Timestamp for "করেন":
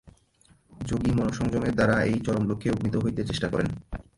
3.47-3.69